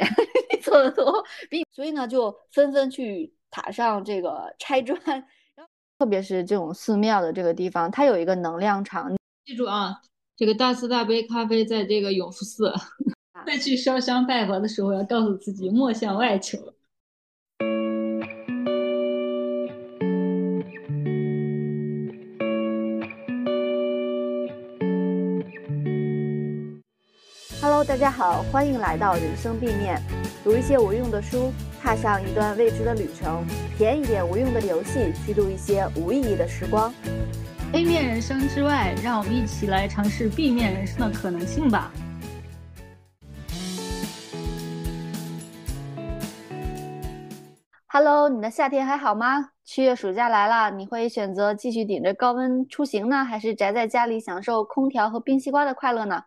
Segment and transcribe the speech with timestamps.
[0.62, 4.98] 做的多，比所以呢就纷纷去塔上这个拆砖，
[5.54, 5.68] 然后
[5.98, 9.14] 特别是这种寺庙的这个地方，它有一个能量场。
[9.44, 10.00] 记住啊，
[10.36, 12.72] 这个大慈大悲咖啡在这个永福寺，
[13.46, 16.58] 再去烧香拜佛的时候，要告诉自己莫向外求。
[27.82, 30.00] Hello，大家好，欢迎来到人生 B 面，
[30.44, 33.44] 读一些无用的书，踏上一段未知的旅程，
[33.76, 36.94] 体验一点无用的游戏，虚度一些无意义的时光。
[37.72, 41.90] A 面人生之外，让我们一起来尝试 B 面人生的可能性吧。
[47.88, 49.50] Hello，你的夏天还好吗？
[49.64, 56.22] 七月暑假来了，你会选择继续顶着高温出行呢，还是宅在家里享受空调和冰西瓜的快乐呢？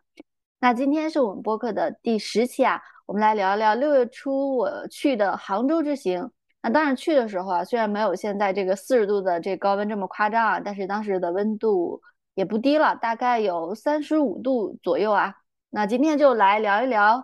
[0.65, 6.31] 那今天是我们播客的第十期啊，我们来聊一聊六月初我去的杭州之行。
[6.63, 12.01] 那当然去的时候啊，虽然没有现在这个四十度的这高温这么夸张啊，但是当时的温度
[12.33, 15.35] 也不低了，大概有三十五度左右啊。
[15.69, 17.23] 那今天就来聊一聊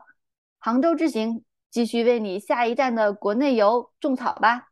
[0.59, 4.67] 杭州之行，继续为你下一站的国内游种草吧。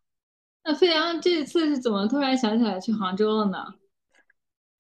[0.64, 3.58] 那飞扬这次是怎么突然想起来去杭州了呢？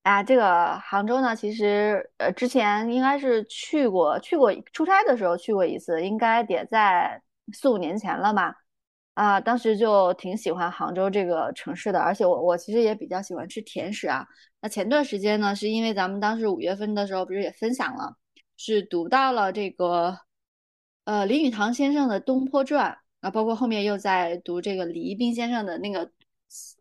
[0.10, 7.22] 啊，这个杭州呢，其实呃之前应该是去过，去过出差的时候去过一次，应该也在
[7.54, 8.56] 四五年前了吧。
[9.14, 14.26] 啊，当时就挺喜欢杭州这个城市的，而且我我其实也比较喜欢吃甜食啊。
[14.62, 18.16] 那前段时间呢，是因为咱们当时五月份的时候不是也分享了，
[18.58, 20.18] 是读到了这个
[21.04, 26.08] 呃林语堂先生的《东坡传》啊，包括后面又在读这个李一冰先生的那个《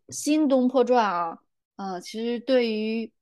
[0.08, 1.38] 新东坡传》啊。
[1.76, 3.12] 呃，其实对于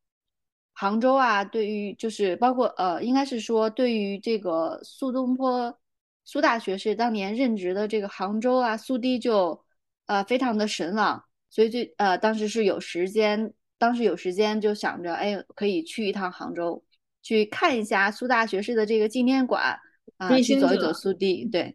[0.78, 5.74] 杭州啊，对于就是包括呃，应该是说对于这个苏东坡
[6.22, 9.58] 苏大学士当年任职的这个杭州啊，苏堤就
[10.04, 16.84] 呃非常的神往，所以就呃当时是有时间，当时有时间就想着，哎，可以去一趟杭州，
[17.22, 19.78] 去看一下苏大学士的这个纪念馆
[20.18, 21.74] 啊，追去走一走苏堤，对。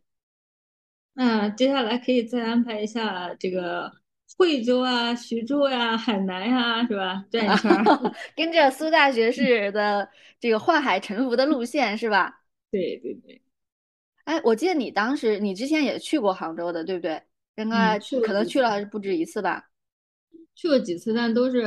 [1.14, 3.92] 那接下来可以再安排一下这个
[4.38, 7.26] 惠州啊、徐州呀、海南呀，是吧？
[7.30, 7.84] 转一圈儿。
[8.36, 10.08] 跟着苏大学士的
[10.40, 12.42] 这个宦海沉浮的路线是吧？
[12.72, 13.42] 对对对，
[14.24, 17.22] 哎，我记得你当时你之前也去过杭州的，对不对？
[17.58, 19.70] 应该去过可能去了不止一次吧？
[20.56, 21.64] 去过几次，但都是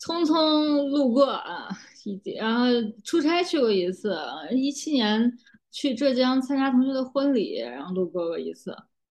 [0.00, 1.68] 匆匆路过啊，
[2.04, 2.66] 以及然后
[3.04, 4.16] 出差去过一次，
[4.52, 5.30] 一七年
[5.70, 8.74] 去浙江参加同学的婚礼，然后路过过一次，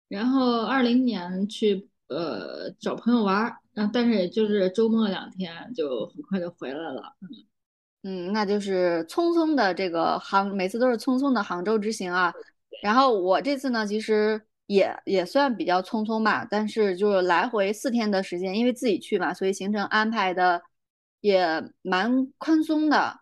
[0.09, 7.17] 然后二零年去呃找朋友玩儿，然后但是也就是周末两天，就很快就回来了。
[8.03, 12.33] 嗯，那就是匆匆的这个杭，每次都是匆匆的杭州之行啊。
[12.83, 20.63] 然后我这次呢，其实也也算比较匆匆吧，但是就是来回四天的时间，因为自己去嘛，所以行程安排的
[21.21, 23.20] 也蛮宽松的。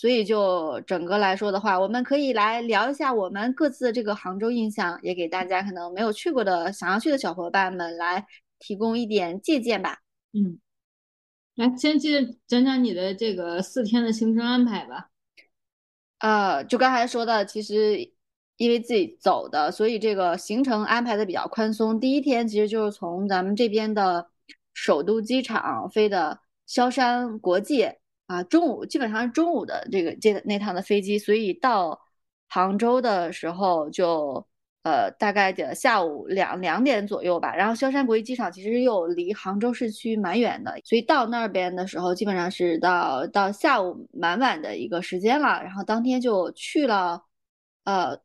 [0.00, 8.26] 所以就整个来说的话，我们可以来聊一下我们各自的这个杭州印象，也给大家可能没有去过的、想要去的小伙伴们来
[8.58, 9.98] 提供一点借鉴吧。
[10.32, 10.58] 嗯，
[11.54, 15.10] 来先接着讲讲你的这个四天的行程安排吧。
[16.20, 18.10] 呃，就刚才说的，其实
[18.56, 22.00] 因为自己走的，所以这个行程安排的比较宽松。
[22.00, 24.30] 第一天其实就是从咱们这边的
[24.72, 27.86] 首都机场飞的萧山国际
[28.30, 32.00] 啊，中午基本上是中午的这个这那趟的飞机，所以到
[32.48, 34.46] 杭州的时候就
[34.84, 37.52] 呃大概的下午两两点左右吧。
[37.56, 45.60] 然后萧山国际机场其实又离杭州市区蛮远的，所以到那边的时候基本上是到到下午蛮晚的一个时间了。
[45.64, 47.20] 然后当天就去了
[47.82, 48.16] 呃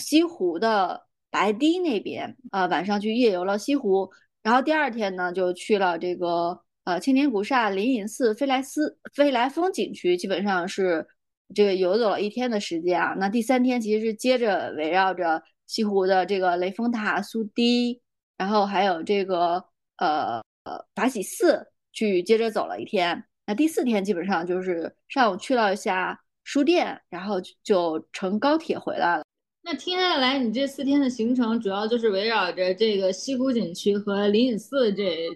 [0.00, 4.08] 西湖的白堤那边，呃晚上去夜游了西湖。
[4.44, 11.06] 然后第二天呢就去了这个呃青年古刹灵隐寺飞来寺飞来峰景区，基本上是。
[11.54, 18.00] 这个游走了一天的时间啊，那第三天其实是接着围绕着西湖的这个雷峰塔、苏堤，
[18.38, 19.62] 然后还有这个
[19.98, 21.62] 呃呃法喜寺
[21.92, 23.22] 去接着走了一天。
[23.46, 29.22] 那第四天基本上就是上午去了一下书店，然后就乘高铁回来了。
[29.60, 35.28] 那听下来，你这四天的行程主要就是围绕着这个西湖景区和灵隐寺这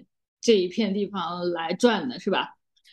[0.46, 2.50] 这一片地方来转的，是吧？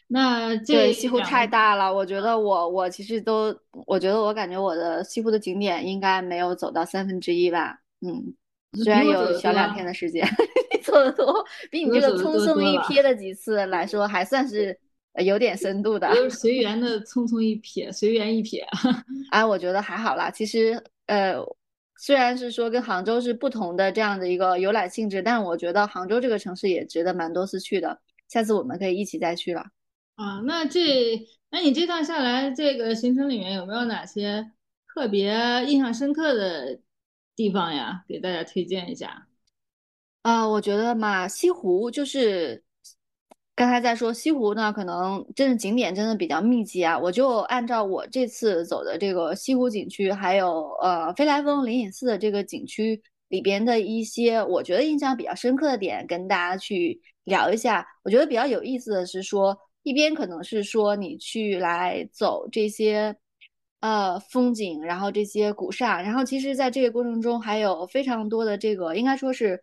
[0.07, 3.55] 那这对，西湖太大了，我觉得我我其实都，
[3.85, 7.77] 我觉得我感觉我的西湖的景点应该没有走到三分之一吧。
[8.01, 8.33] 嗯，
[8.83, 10.27] 虽然有小两天的时间，
[10.83, 14.77] 走的多，比你这个匆匆一瞥的几次来说，还算是
[15.13, 16.09] 呃有点深度的。
[16.13, 18.63] 都是 随缘的匆匆一瞥，随缘一瞥。
[19.31, 20.29] 哎，我觉得还好啦。
[20.29, 21.35] 其实，呃，
[21.97, 28.01] 虽然是说跟杭州是不同的这样的一个游览性质，但是我觉得杭州这个城市也值得蛮多次去的。
[28.27, 29.61] 下次我们可以一起再去了。
[30.15, 34.51] 啊，那这那你这趟下来，这个行程里面有没有哪些
[34.93, 35.33] 特别
[35.65, 36.79] 印象深刻的
[37.35, 38.03] 地方呀？
[38.07, 39.27] 给大家推荐一下。
[40.23, 42.62] 啊，我觉得嘛，西湖就是
[43.55, 46.97] 刚才在说西湖呢，可能真的景点真的比较密集啊。
[46.97, 57.85] 我就按照我这次走的这个西湖景区，还有呃飞来峰灵隐寺的这个景区里边的一些我觉得印象比较深刻的点，跟大家去聊一下。
[58.03, 63.15] 我觉得比较有意思的是说，一边可能是说你去来走这些
[63.81, 69.61] 呃风景，然后这些古刹，然后其实在这个过程中还有非常多的这个应该说是。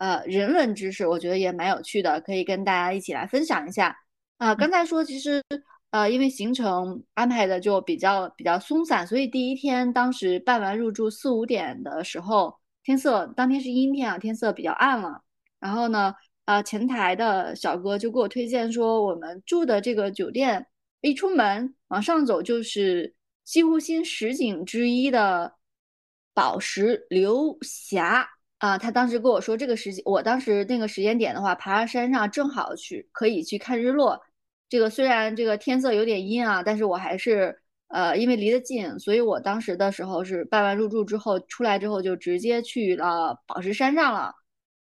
[0.00, 3.94] 呃，人文知识我觉得也蛮有趣的，可以跟大家一起来分享一下。
[4.38, 5.44] 啊，刚才说其实
[5.90, 15.22] 呃，因为行程安排的就比较比较松散，所以第一天当时办完入住四五点的时候，天色当天是阴天啊，天色比较暗了。
[15.58, 16.14] 然后呢，
[16.46, 20.66] 呃，前台的小哥就给我推荐说，我们住的这个酒店
[21.02, 23.14] 一出门往上走就是
[23.44, 25.56] 西湖新十景之一的
[26.32, 28.26] 宝石流峡。
[28.60, 34.20] 啊，他当时跟我说这个时间，我当时那个时间点的话，爬上山上正好去可以去看日落。
[34.68, 37.58] 这个虽然这个天色有点阴啊，但是我还是
[37.88, 44.34] 呃，因为离得近，所以我当时的时候是办完入住之后出来之后就直接去了宝石山上了。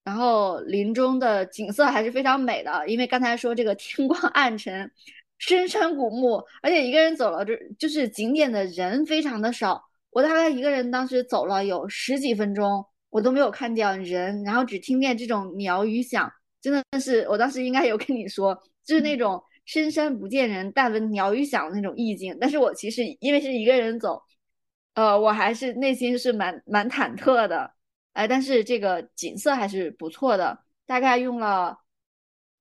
[0.04, 4.90] 然后林中的景色还是非常美的，因为刚才说这个天光暗沉，
[5.38, 12.86] 深山古木，而且一个人走了这就是景点的人非常的少，我大概一个人当时走了有十几分钟。
[13.10, 18.54] 我都没有看见人，然后只听见这种鸟语响，真的是我当时应该有跟你说，
[18.84, 22.36] 就是那种深山不见人，但闻鸟语响的那种意境。
[22.40, 24.22] 但是我其实因为是一个人走，
[24.94, 27.72] 呃，我还是内心是蛮蛮忐忑的，
[28.12, 31.78] 哎，但是这个景色还是不错的，大概用了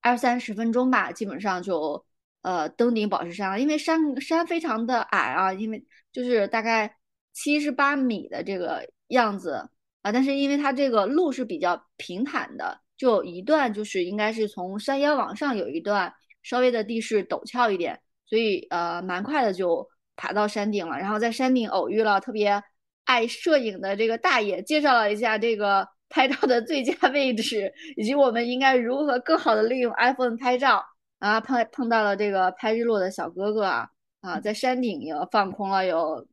[0.01, 2.03] 二三十分钟吧，基本上就
[2.41, 3.59] 呃登顶宝石山了。
[3.59, 6.97] 因为山山非常的矮啊，因为就是大概
[7.33, 9.69] 七十八米的这个样子。
[10.01, 19.85] 啊，但是因为它这个路是比较平坦的，就一段就是应该是从山腰往上有一段稍微的地势陡峭一点，所以呃蛮快的就
[20.15, 20.97] 爬到山顶了。
[20.97, 22.63] 然后在山顶偶遇了特别
[23.03, 30.83] 爱摄影的这个大爷，介绍了一下这个 拍照的最佳位置，以及我们应该如何更好的利用 iPhone 拍照。
[31.19, 33.89] 啊，碰碰到了这个拍日落的小哥哥啊
[34.21, 36.25] 啊，在山顶也放空了有。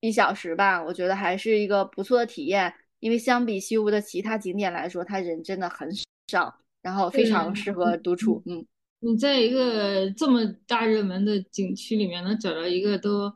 [0.00, 5.88] 一小时吧，我觉得还是一个不错的体验，因为相比西湖的其他景点来说，它人真的很
[6.28, 8.42] 少，然后非常适合独处。
[8.46, 8.64] 嗯，
[9.00, 13.32] 你在一个这么大热门的景区里面，能找到一个都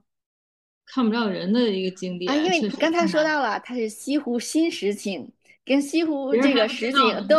[0.87, 5.31] 看不到人的一个景点，啊，因为刚才说到了，它是西湖新石景。
[5.65, 7.37] 跟西湖这个实景，对，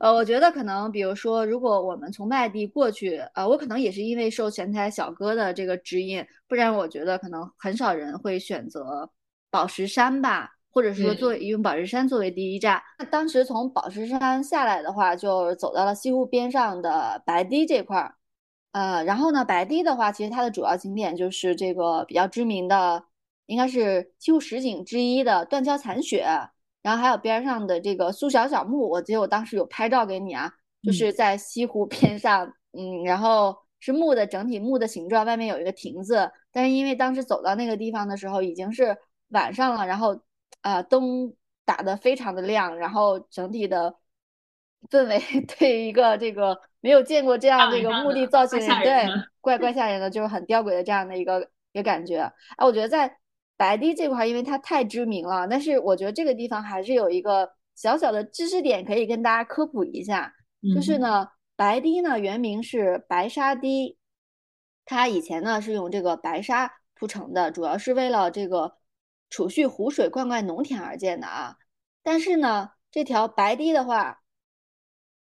[0.00, 9.10] 呃，我觉得可能，比如说，如果我们从外地过去，呃，我可能也是因为受前台小哥的这个指引，不然我觉得可能很少人会选择
[9.50, 12.82] 宝石山吧，或者说做用宝石山作为第一站。
[12.98, 18.14] 那当时从宝石山下来的话，就走到了西湖边上的白堤这块儿，
[18.72, 23.04] 呃，然后呢，白堤的话，其实它的主要景点就是这个比较知名的，
[23.44, 26.26] 应该是西湖十景之一的断桥残雪。
[26.82, 30.50] 然后还有边上的这个苏小小墓，我记得我当时有拍照给你啊，
[30.82, 38.96] 就是在西湖边上，嗯，然后是墓的整体墓的形状，外面有一个亭子，但是因为当时走到那个地方的时候已经是
[39.28, 40.20] 晚上了，然后
[40.62, 41.32] 啊灯
[41.64, 43.94] 打的非常的亮，然后整体的
[44.90, 45.20] 氛围
[45.56, 49.06] 对一个这个没有见过这样这个墓地造型的对
[49.40, 52.18] 怪怪吓人的，就是很吊诡的这样的一个一个感觉，
[52.56, 53.18] 哎，我觉得在。
[53.62, 60.34] 白堤这块，因为它太知名了，但是我觉得这个地方还是有一个小小的知识点可以跟大家科普一下，
[60.74, 63.96] 就是呢，白堤呢原名是白沙堤，
[64.84, 68.78] 它以前呢是用这个白沙铺成的，主要是为了这个
[69.30, 71.56] 储蓄湖水灌溉农田而建的啊。
[72.02, 74.24] 但是呢，这条白堤的话，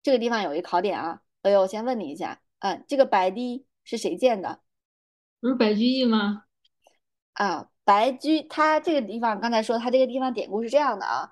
[0.02, 4.62] 这个地方有一考点啊，哎呦，我先问你一下，嗯，这个白堤是谁建的？
[5.40, 6.46] 不是白居易吗？
[7.34, 7.70] 啊。
[7.86, 11.32] 白居他这个地方，刚才说他这个地方典故是这样的啊。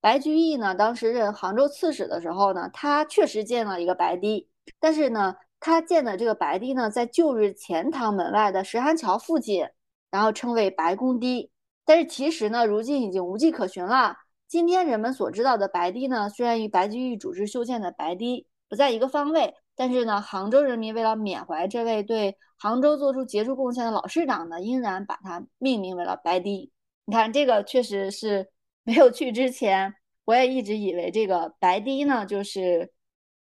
[0.00, 9.66] 白居易呢，当时任杭州刺史的时候呢，他确实建了一个白堤，但是呢，他建的这个白堤呢，在旧日钱塘门外的石函桥附近，
[10.10, 11.50] 然后称为白公堤。
[11.84, 14.16] 但是其实呢，如今已经无迹可寻了。
[14.48, 19.54] 今天人们所知道的白堤呢，虽然与白居易主持修建的白堤不在一个方位。
[19.76, 26.72] 但是呢，杭州人民为了缅怀这位对杭州做出杰出贡献的老市长呢，仍然把它命名为了白堤。
[27.04, 28.48] 你看这个确实是
[28.82, 32.90] 没有去之前，我也一直以为这个白堤呢就是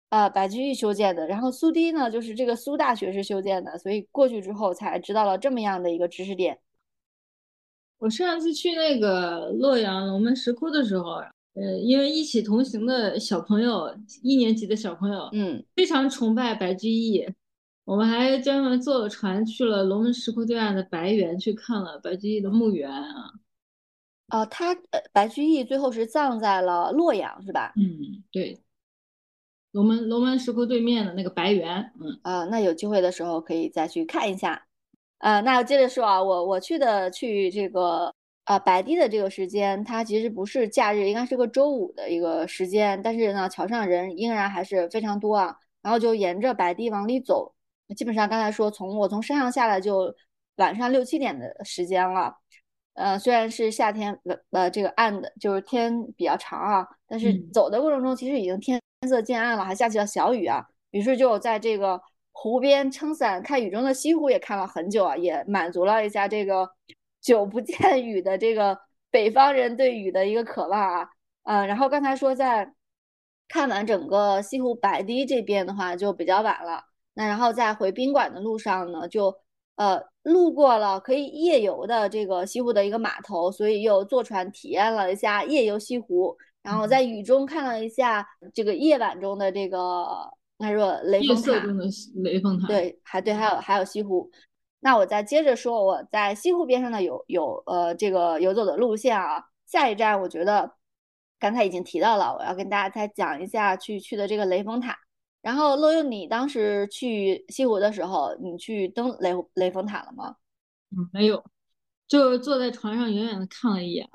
[0.09, 6.59] 呃白居易修建的，然后苏堤呢就是这个苏大学士修建的，所以过去之后才知道了这么样的一个知识点。
[7.97, 11.21] 我上次去那个洛阳龙门石窟的时候，
[11.53, 13.93] 呃，因为一起同行的小朋友，
[14.23, 17.27] 一年级的小朋友，嗯，非常崇拜白居易，
[17.83, 23.33] 我们还专门坐了船去了龙门石窟对岸的白园去看了白居易的墓园啊。
[24.29, 27.73] 哦，他呃，白居易最后是葬在了洛阳，是吧？
[27.75, 28.57] 嗯，对，
[29.71, 34.65] 龙门龙门石窟对面的那个白园，嗯啊，那有机会的时候可以再去看一下。
[35.17, 45.55] 呃，那接着说啊，我我去的去这个呃白堤的这个时间，它其实不是假日，应该是个周五的一个时间，但是呢，桥上人依然还是非常多啊。
[45.81, 47.53] 然后就沿着白堤往里走，
[47.95, 50.13] 基本上刚才说从我从山上下来就
[50.57, 52.35] 晚上六七点的时间了。
[52.93, 60.63] 呃，虽然是夏天，呃呃，这个暗的，就是天比较长啊，但是走的过程中，其实已经天色渐暗了，还下起了小雨啊。
[60.91, 61.99] 于是就在这个
[62.31, 66.69] 湖边撑伞看雨中的西湖，也看了很久啊，也满足了一下这个
[67.21, 68.77] 久不见雨的这个
[69.09, 71.09] 北方人对雨的一个渴望啊。
[71.43, 72.73] 嗯，然后刚才说在
[73.47, 76.83] 看完整个西湖白堤这边的话，就比较晚了。
[77.13, 79.35] 那然后在回宾馆的路上呢，就。
[79.75, 90.05] 呃，路过了可以夜游的这个西湖的一个码头，所以又坐船体验了一下夜游西湖，然后在雨中看了一下这个夜晚中的这个
[90.59, 91.85] 他说雷峰塔，中的
[92.21, 94.29] 雷峰塔，对，还对，还有还有西湖。
[94.81, 99.45] 那我再接着说，我在西湖边上的游游呃这个游走的路线啊。
[99.65, 100.69] 下一站我觉得
[101.39, 104.97] 刚才已经提到了，我要跟大家再讲一下去去的这个雷峰塔。
[105.41, 110.35] 然后，乐悠，你当时去西湖的时候，你去登雷雷峰塔了吗？
[110.91, 111.43] 嗯，没有，
[112.07, 114.09] 就坐在船上远远的看了一眼。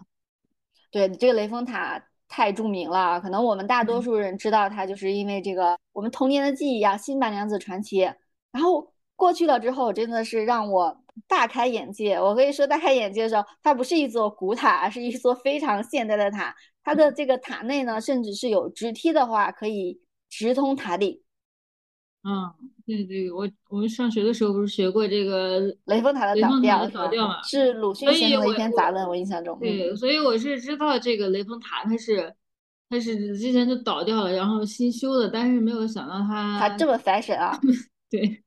[0.90, 7.98] 对，这个雷峰塔太著名了，可能我们大多数人知道它，就是因为这个我们童年的记忆啊，《新白娘子传奇》。
[8.52, 12.14] 然后过去了之后，真的是让我大开眼界。
[12.14, 16.54] 我可以说大开眼界的时候，它不是一座古塔，而是一座非常现代的塔。
[16.84, 20.00] 它的这个塔内呢，甚至是有直梯的话，可以。
[20.28, 21.20] 直通塔顶，
[22.24, 22.52] 嗯，
[22.84, 27.40] 对对，我我们上学的时候不是学过这个雷峰塔的倒掉倒掉嘛？
[27.42, 29.56] 是鲁迅先生的一篇杂文，我印象中。
[29.60, 32.34] 对，所以我是知道这个雷峰塔，它是
[32.90, 37.58] 它是之前就倒掉了，然后新修的，但是没有想到它它这么 fashion 啊！
[38.10, 38.42] 对，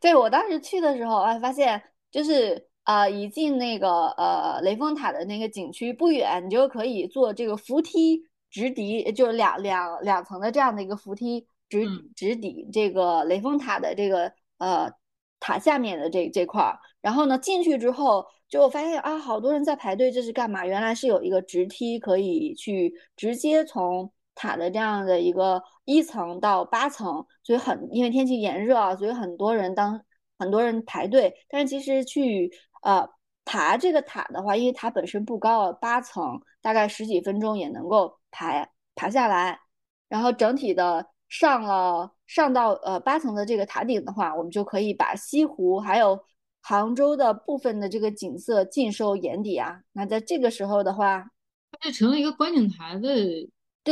[0.00, 8.24] 对我当时去的时候，哎，发现就是啊，一进那个呃雷峰塔的那个景区不远，你就可以坐这个扶梯。
[8.50, 14.90] 直抵就是两两两层的这样的一个扶梯，直直抵这个雷峰塔的这个呃
[15.38, 16.78] 塔下面的这这块儿。
[17.02, 20.64] 然后呢，进去之后就发现啊，好多人在排队，这是干嘛？
[20.64, 30.00] 原来是有一个直梯可以去直接从塔的这样的一个一层到八层，所以很因为天气炎热啊，所以很多人当
[30.38, 31.34] 很多人排队。
[31.48, 32.50] 但是其实去
[32.82, 33.06] 呃
[33.44, 38.16] 爬这个塔的话，因为塔本身不高啊，八层大概十几分钟也能够。
[38.30, 39.58] 爬爬下来，
[40.06, 46.20] 然后整体的上了上到呃八层的这个塔顶的话，我们就可以把西湖还有
[46.60, 49.80] 杭州的部分的这个景色尽收眼底啊。
[49.92, 51.24] 那在这个时候的话，
[51.72, 53.08] 它就成了一个观景台的。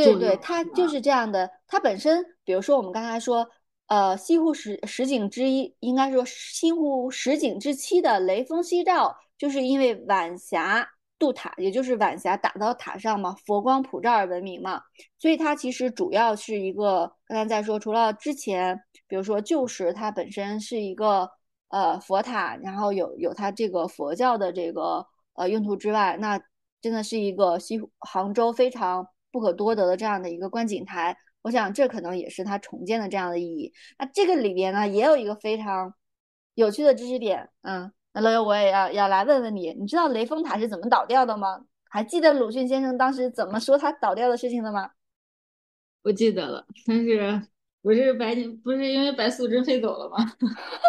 [0.03, 1.49] 对对，它就是这样的。
[1.67, 3.47] 它本身，比如说我们刚才说，
[3.87, 10.89] 呃，西湖十十景之一，应该说西湖十景之七的雷峰夕照，就是因为晚霞。
[11.19, 14.79] 渡塔，也就是晚霞打到塔上嘛，佛光普照而闻名嘛，
[15.17, 21.27] 所以它其实主要是一个，刚才在说，除了之前，比如说旧时它本身是一个
[21.69, 26.39] 呃佛塔，然后有有它这个佛教的这个呃用途之外，那
[26.83, 29.07] 真的是一个西杭州非常
[29.37, 31.15] 不可多得的这样的一个观景台。
[31.43, 33.71] 我想这可能也是它重建的这样的意义。
[33.99, 35.93] 那这个里边呢，也有一个非常
[36.55, 37.91] 有趣的知识点，嗯。
[38.13, 41.65] 那乐悠，我也要要来问问你，你知道雷峰塔是怎么倒掉的吗？
[41.87, 44.89] 还记得鲁迅先生当时怎么说他倒掉的事情的吗？
[46.01, 47.39] 不记得了，但是
[47.83, 50.17] 不是白不是因为白素贞飞走了吗？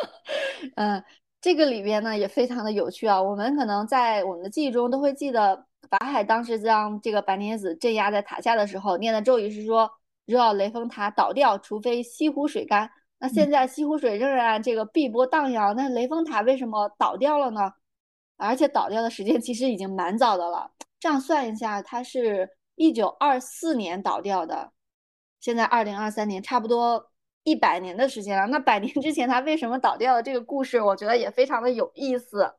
[0.77, 1.05] 嗯，
[1.43, 3.21] 这个里边呢也非常的有趣啊。
[3.23, 9.91] 我们可能在我们的记忆中都会记得，法海当时将这个白莲子镇压在塔下的时候念的咒语是说：
[10.27, 12.91] 若要雷峰塔倒掉，除非西湖水干。
[13.19, 17.73] 那现在西湖水仍然这个碧波荡漾，那雷峰塔为什么倒掉了呢？
[18.37, 20.71] 而且倒掉的时间其实已经蛮早的了。
[21.01, 24.73] 这样算一下，它是一九二四年倒掉的，
[25.41, 27.11] 现在二零二三年，差不多
[27.43, 28.47] 一百年的时间了。
[28.47, 32.55] 那百年之前它为什么倒掉的这个故事，我觉得也非常的有意思。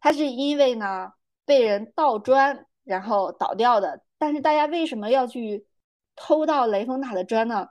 [0.00, 1.12] 它是因为呢，
[1.44, 4.02] 被人倒砖然后倒掉的。
[4.18, 5.66] 但是大家为什么要去
[6.14, 7.68] 偷盗雷峰塔的砖呢？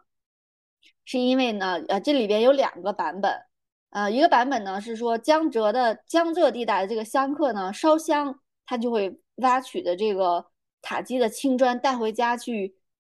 [1.06, 3.42] 是因为呢，呃，这里边有两个版本，
[3.90, 10.46] 呃，一个版本呢是说江浙的江浙地带的这个香客呢烧香，他就会挖取的这个
[10.82, 12.76] 塔基的青砖带回家去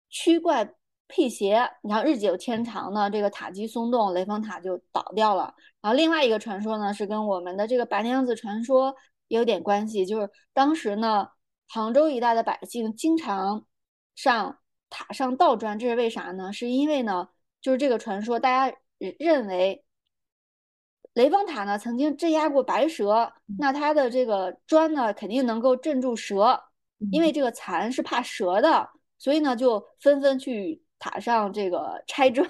[0.08, 0.74] 驱怪
[1.06, 5.54] 辟邪，然后日久天长呢，这个塔基松动，雷峰塔就倒掉了。
[5.80, 8.94] 然后另外一个传说呢是跟我们的这个白娘子传说
[9.28, 11.28] 有点关系，就是当时呢
[11.68, 13.66] 杭州一带的百姓经常
[14.14, 14.58] 上
[14.90, 16.52] 塔上倒砖，这是为啥呢？
[16.52, 17.28] 是因为呢。
[17.64, 19.82] 就是这个传说，大家认为
[21.14, 26.62] 雷峰塔呢曾经镇压过白蛇，那它的这个砖呢肯定能够镇住蛇，
[27.10, 32.46] 因为这个蚕是怕蛇的，所以呢就纷纷去塔上这个 拆砖，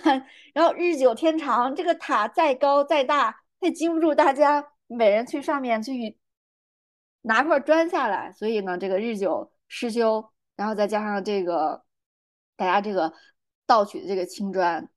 [0.53, 6.19] 然后日久天长，这个塔再高再大，也经不住大家每人去上面去
[7.27, 11.83] 拿块砖下来，所以呢这个日久失修，然后再加上这个
[12.57, 13.13] 大家这个
[13.67, 14.89] 盗取的这个青砖。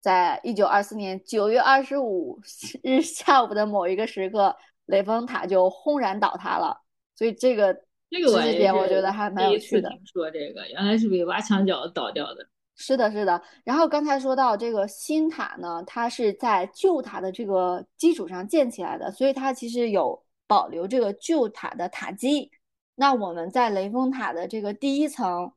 [0.00, 2.40] 在一九二四年九月二十五
[2.84, 4.56] 日下午的某一个时刻，
[4.86, 6.80] 雷峰塔就轰然倒塌了。
[7.16, 7.74] 所以这个
[8.08, 9.90] 这个事件我觉得还蛮有趣的。
[10.04, 12.48] 说这个原来是被挖墙脚倒掉的。
[12.76, 13.42] 是的，是的。
[13.64, 22.50] 然后刚才说到这个新塔呢，它是在旧塔的这个基础上建起来的，所以它其实有保留这个旧塔的塔基。
[22.96, 25.52] 那我们在雷峰塔的这个第一层，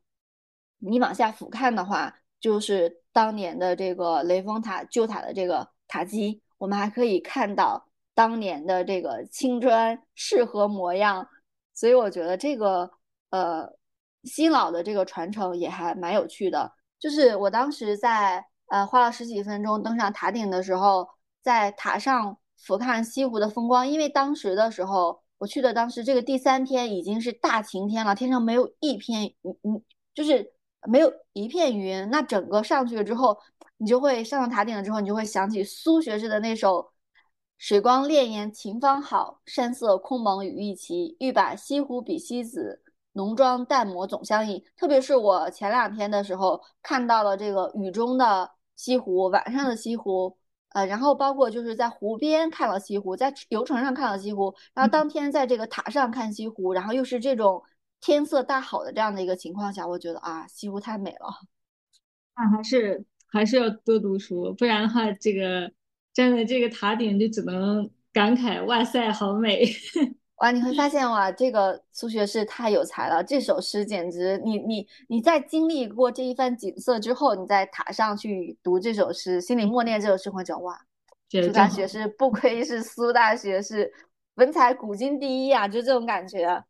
[0.78, 3.02] 你往下俯瞰的话，就是。
[3.14, 11.28] 当年的这个雷峰塔旧塔的这个塔基，我们还可以看到当年的这个青砖是何模样，
[11.74, 12.90] 所以我觉得这个
[13.28, 13.68] 呃
[14.24, 16.72] 新老的这个传承也还蛮有趣的。
[16.98, 21.06] 就是我当时在呃花了十几分钟登上塔顶的时候，
[21.42, 29.82] 在塔上俯瞰西湖的风光，因为当时的时候我去的当时这个第三天已经是大晴天了，天上没有一片云，嗯，
[30.14, 30.52] 就是。
[30.88, 33.38] 没有一片云，那整个上去了之后，
[33.76, 36.90] 你就会上到塔顶了之后，你就会想起苏学士的那首
[37.56, 41.16] “水光潋滟晴方好，山色空蒙雨亦奇。
[41.20, 50.36] 欲把西湖比西子，浓妆淡抹总相宜。”特别是我前两天的时候看到了这个雨中的西湖，晚上的西湖，
[50.74, 57.62] 呃，然后包括就是在湖边看到西湖，在游船上看到西湖，然后当天在这个塔上看西湖，然后又是这种。
[58.04, 61.32] 天色大好的这样的一个情况下，我觉得啊，西湖太美了。
[62.34, 65.72] 那还是还是要多读书，不然的话，这个
[66.12, 69.64] 站在这个塔顶就只能感慨哇塞，好美！
[70.42, 73.22] 哇，你会发现哇，这个苏学士太有才了。
[73.22, 80.76] 这首诗简直，你你你在经历过这一番景色之后，你在塔上去读这首诗，心里默念这首诗，会觉得哇，
[81.30, 83.92] 苏大学士不愧是苏大学士，
[84.34, 86.64] 文采古今第一啊，就这种感觉。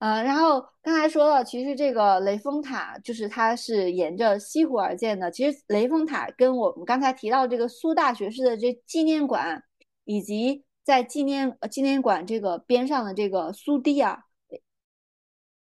[0.00, 5.30] 呃，然后刚才说了，其实这个雷峰塔就是它是沿着西湖而建的。
[5.30, 9.62] 其实雷峰塔跟我们刚才提到这个苏大学士的这纪念馆，
[10.04, 14.22] 以及在纪念纪念馆这个边上的这个苏堤啊，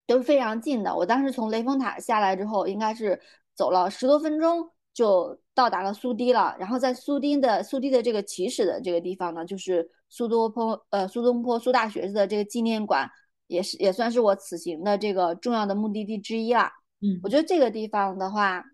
[0.04, 0.96] 都是非常近的。
[0.96, 3.20] 我当时从雷峰塔下来之后，应该是
[3.54, 6.56] 走了十多分钟就到达了苏堤了。
[6.58, 13.08] 然后在苏堤的苏堤的这个起始的这个地方呢，就是苏东坡呃苏东坡苏大学士的这个纪念馆。
[13.48, 16.72] 也是也算是我此行的这个重要的目的地之一啦。
[17.02, 18.64] 嗯，我觉得这个地方的话，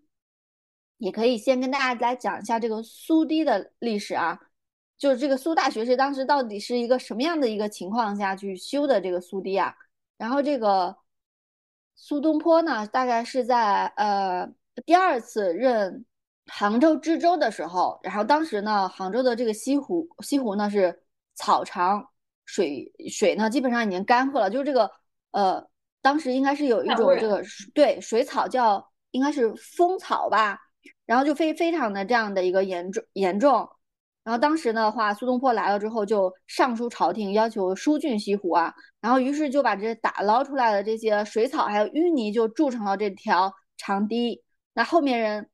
[0.99, 4.39] 也可以先跟大家来讲一下这个苏堤的历史啊。
[4.99, 9.73] 就是这个苏大学士当时到底是一个什么样的一个情况下去修的这个苏堤啊？
[10.17, 10.95] 然后这个
[11.95, 14.47] 苏东坡呢，大概是在呃
[14.85, 16.05] 第二次任
[16.45, 21.01] 杭州知州的时候，然后当时呢，杭州的这个西湖西湖呢是
[21.33, 22.07] 草长。
[22.51, 24.49] 水水呢，基本上已经干涸了。
[24.49, 24.89] 就是这个，
[25.29, 25.69] 呃，
[26.01, 27.43] 当时应该是有一种这个
[27.75, 30.59] 对水草叫应该是风草吧，
[31.05, 33.69] 然后就非非常的这样的一个严重严重。
[34.29, 38.71] 然后当时的话，苏东坡来了之后，就上书朝廷，要求疏浚西湖啊。
[39.01, 44.39] 然后于是就把这打捞出来的这些水草还有淤泥就筑成了这条长堤。
[44.75, 45.49] 那后面人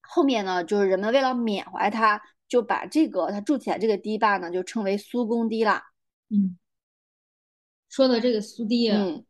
[0.00, 5.80] 后面呢，就是人们为了缅怀他，就把这个他筑起来这个堤坝呢，就称为苏公堤啦。
[6.30, 6.58] 嗯，
[7.88, 9.24] 说的这个苏堤，嗯，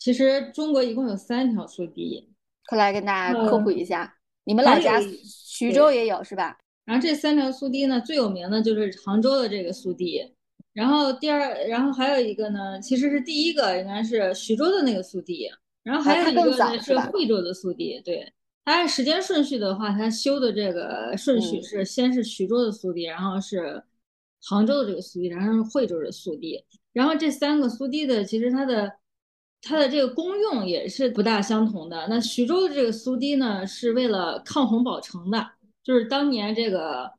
[0.00, 2.34] 其实中国一共有三条苏堤，
[2.66, 4.16] 快来跟大家科普一下。
[4.42, 6.58] 你们老家徐州也有是吧？
[6.90, 10.28] 然后这三条苏堤呢，最有名的就是杭州的这个苏堤，
[10.72, 15.48] 然后第二，然后还有一个呢，其实是第一个应该是徐州的那个苏堤，
[15.84, 18.00] 然后还有一个呢是惠州的苏堤。
[18.04, 18.32] 对，
[18.64, 23.80] 它按时间顺序的话，它修的这个顺序是先是徐州的苏堤，然后是。
[24.42, 28.90] 杭州的这个苏堤，然后是惠州的苏堤，然后这三个苏堤的，其实它的
[29.60, 32.06] 它的这个功用也是不大相同的。
[32.08, 35.46] 那徐州的这个苏堤呢，是为了抗洪保城的，
[35.90, 37.10] 就是当年这个。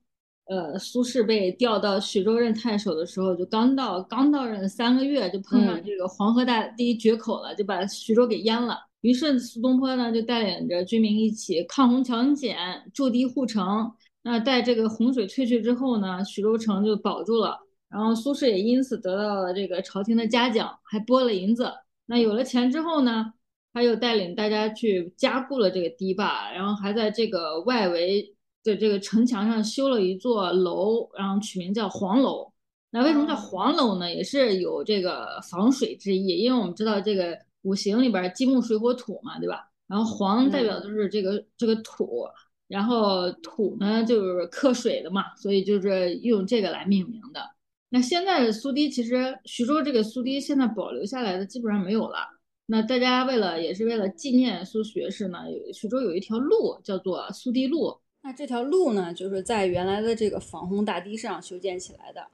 [0.45, 8.77] 呃，苏轼被调到徐州任太守的时候，就刚到刚到任三个月，就碰上这个黄河大堤决口了，就把徐州给淹了。
[8.99, 12.57] 于是苏东坡呢，就带领着军民一起抗洪抢险，
[12.93, 13.89] 筑堤护城。
[14.23, 17.57] 那待这个洪水退去之后呢，徐州城就保住了。
[17.89, 21.71] 然后苏轼也因此得到了这个朝廷的嘉奖，还拨了银子。
[22.07, 23.31] 那有了钱之后呢，
[23.71, 28.35] 他又带领大家去加固了这个堤坝，然后还在这个外围。
[28.63, 32.51] 在这个城墙上修了一座楼，然后取名叫黄楼。
[32.91, 34.13] 那为什么叫黄楼呢？
[34.13, 39.71] 也是有这个防水之意，因为我们知道这个五行里边金木水火土嘛，对吧？
[39.87, 42.27] 然后黄代表的是这个这个土，
[42.67, 47.41] 然后土呢就是克水的嘛，所以就是用这个来命名的。
[47.87, 52.17] 那现在的苏堤其实徐州这个苏堤现在保留下来的基本上没有了。
[52.65, 55.39] 那大家为了也是为了纪念苏学士呢，
[55.73, 58.00] 徐州有一条路叫做苏堤路。
[58.23, 62.27] 那这条路呢，就是在原来的这个防洪大堤上修建起来的。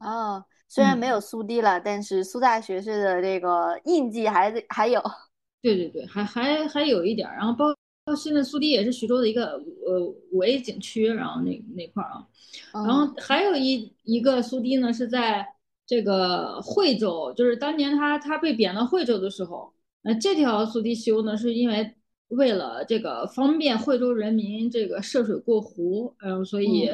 [0.00, 5.02] 哦，虽然没有苏堤了，但是苏大学士的这个印记还还有。
[5.60, 7.28] 对对对，还还还有一点。
[7.28, 7.66] 然后包
[8.04, 10.00] 括现在苏堤也是徐州的一个呃
[10.32, 12.26] 五 A 景区，然后那那块儿啊。
[12.72, 15.46] 然后还有一一个苏堤呢，是在
[15.86, 21.94] 这个惠州，就是当年他他被贬到惠州的时候，那这条苏堤修呢，是因为。
[22.28, 26.90] 为了这个方便惠州人民这个涉水过湖，嗯，所以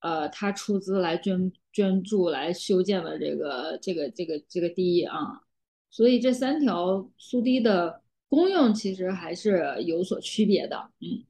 [0.00, 5.42] 呃，他出资来捐捐助来修建了这个这个这个这个堤啊，
[5.90, 11.24] 所以这三条苏堤的功用其实还是有所区别的，嗯，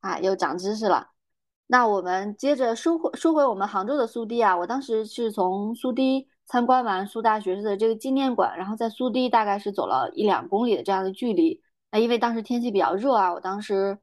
[0.00, 1.10] 啊，又长知识了。
[1.66, 11.60] 那我们接着说回说回我们杭州的苏堤啊，我当时是从苏堤参观完苏大学士的这个纪念馆，然后在苏堤大概是走了一两公里的这样的距离。
[11.98, 13.98] 因为当时天气比较热啊，我当时，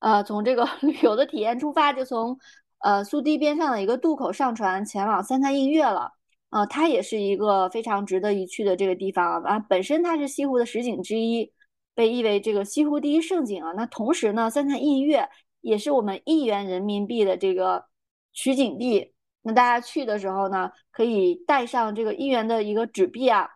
[0.00, 2.38] 呃，从这个 旅游的体验出发，就从
[2.78, 6.12] 呃苏堤边上的一个渡口上船，前往三潭印月了。
[6.50, 9.58] 啊，它也是一个非常值得一去的这个地方啊。
[9.58, 11.52] 本身它是西湖的十景之一，
[11.94, 13.72] 被誉为这个西湖第一胜景啊。
[13.72, 15.28] 那同时呢，三潭印月
[15.60, 17.86] 也是我们一元人民币的这个
[18.32, 19.12] 取景地。
[19.42, 23.48] 那大家去的时候呢，可以带上这个一元的一个纸币啊，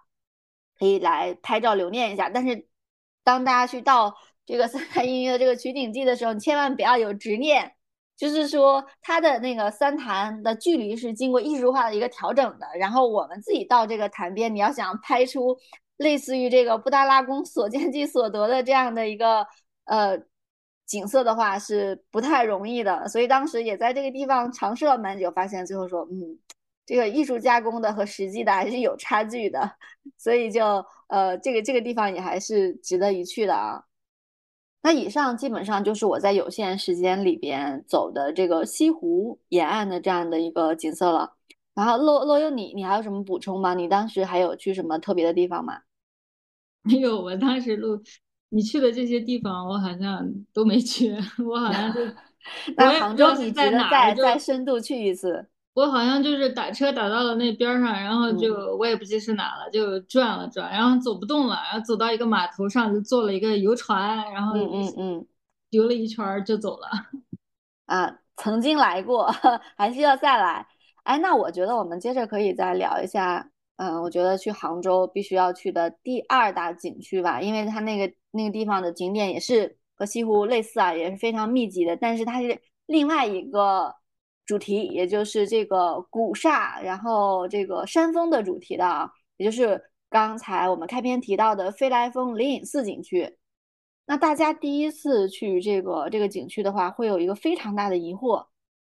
[0.78, 2.28] 可以来拍照留念一下。
[2.28, 2.66] 但是
[3.30, 4.12] 当大家去到
[4.44, 7.72] 这个三潭印月的这个取景地的时候，你千万不要有执念，
[8.16, 12.66] 就是说它的那个三潭的距离是经过艺术化的一个调整的。
[12.76, 15.56] 然后我们自己到这个潭边，你要想拍出
[15.98, 19.46] 类似于这个布达拉宫所见即所得的这样的一个
[19.84, 20.18] 呃
[20.86, 23.06] 景色的话，是不太容易的。
[23.08, 26.36] 所以当时也在这个地方尝试了蛮久，发现最后说，嗯。
[26.90, 29.76] 这个艺术加工的和实际的还是有差距的，
[30.18, 33.84] 所以就呃，这个这个地方也还是值得一去的啊。
[34.82, 41.36] 那以上基本上就是我在有限时间里边走的这个西湖沿岸的这样的一个景色了。
[41.76, 43.72] 然后洛洛优，你你还有什么补充吗？
[43.74, 45.82] 你当时还有去什么特别的地方吗？
[46.82, 48.02] 没有，我当时录
[48.48, 51.14] 你去的这些地方，我好像都没去，
[51.48, 52.00] 我好像就
[52.76, 55.46] 那杭州你值得再再深度去一次。
[55.72, 65.26] 我好像就是打车打到了那边上，然后就我也不记是哪了，就转了转，然后走不动了，然后走到一个码头上就坐了一个游船，然后嗯嗯嗯，
[65.70, 66.88] 游了一圈就走了。
[67.86, 69.32] 啊，曾经来过，
[69.78, 70.66] 还需要再来。
[71.04, 83.99] 哎，那我觉得我们接着可以再聊一下，嗯，我觉得去杭州必须要去的第二大景区吧，因为它那个那个地方的景点也是和西湖类似啊，也是非常密集的，但是它是另外一个。
[84.50, 93.38] 主题也就是这个古刹，然后这个山峰的主题的啊，也就是刚才我们开篇提到的飞来峰灵隐寺景区。
[94.06, 98.44] 那大家第一次去这个这个景区的话，会有一个非常大的疑惑。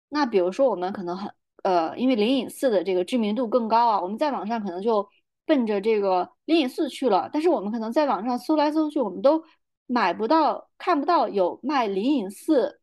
[0.07, 1.29] 那比如说我们可能很
[1.63, 5.05] 呃，因为灵隐寺的这个知名度更高啊，我们在网上可能就
[5.45, 7.29] 奔着这个灵隐寺去了。
[7.33, 9.43] 但是我们可能在网上搜来搜去，我们都
[9.87, 12.78] 买不到、看不到有卖灵隐寺。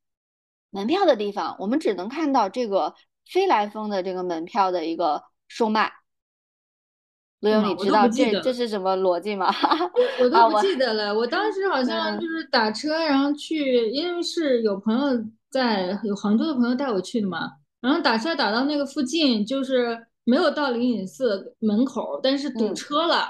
[0.71, 2.95] 门票的地方，我们只能看到这个
[3.31, 5.93] 飞来峰的这个门票的一个售卖。
[7.41, 9.53] 罗勇，你知道这这是什么逻辑吗？
[10.21, 11.15] 我都不记得了。
[11.15, 17.53] 我当时好像就是打车，然后去，因为是有朋友在，有杭州的朋友带我去的嘛。
[17.81, 23.29] 然后打车打到那个附近，就是没有到灵隐寺门口，但是堵车了。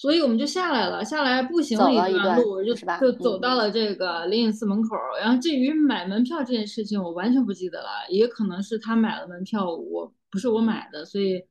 [0.00, 4.96] 所以我们就下来了，下来步行了一段路，就就走到了这个灵隐寺门口。
[5.20, 11.44] 然后至于买门票这件事情，我完全不记得了，也可能是他买了门票，我不是我买的，所以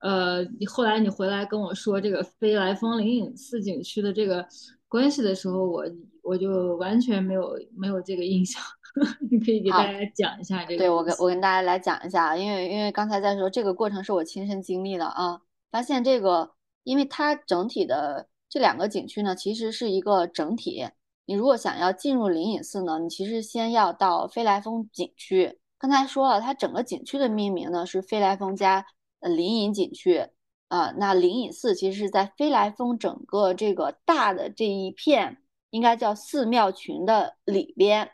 [0.00, 4.44] 呃，你后来你回来跟我说这个飞来峰灵隐寺景区的这个
[4.88, 5.84] 关系的时候，我
[6.24, 8.60] 我就完全没有没有这个印象。
[9.30, 10.78] 你可以给大家讲一下这个。
[10.78, 16.50] 对我跟我跟大家来讲一下，因为因为刚才在说这个过程是我亲身经历的啊，发现这个，
[16.84, 20.86] 因为它整体的这两个景区呢，其实是一个整体。
[21.26, 25.58] 你如果想要进入灵隐寺呢，你其实先要到飞来峰景区。
[25.78, 28.86] 刚才说了，它整个景区的命名呢是飞来峰加
[29.20, 30.26] 呃灵隐景区
[30.68, 30.92] 啊。
[30.98, 35.38] 那灵隐寺其实是在飞来峰整个这个大的这一片，
[35.70, 38.10] 应该叫寺庙群的里边。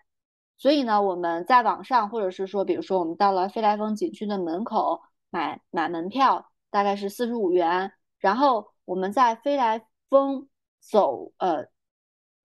[0.57, 7.93] 所以呢，我们在网上，或者是说，比如说我们到了飞来峰景区的门口买买门票，大概是四十五元。
[8.21, 10.47] 然后我们在飞来峰
[10.81, 11.67] 走，呃，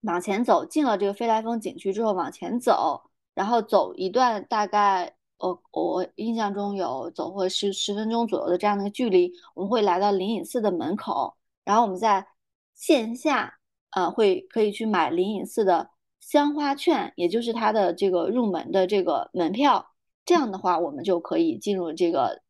[0.02, 12.26] 往前走，进了这个飞来峰景区之后往前走，然后走一段大概，我我印象中有走过十十分钟左右的这样的一个距离，我们会来到灵隐寺的门口，然后我们在
[12.74, 13.60] 线下，
[13.92, 15.92] 呃，会可以去买灵隐寺的。
[16.22, 19.92] 香花券，也就是它的这个入门的这个门票，
[20.26, 22.42] 这样的话，我们就可以进入这个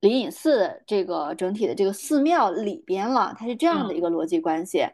[0.00, 3.34] 灵隐寺这个整体的这个寺庙里边了。
[3.38, 4.86] 它是这样的一个逻辑关系，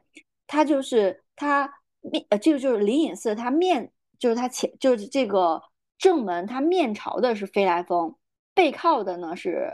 [0.46, 5.62] 它就是它面呃，这个就是灵隐寺，它面就是它前就是这个
[5.98, 8.14] 正门，它面朝的是飞来峰，
[8.54, 9.70] 背靠的呢是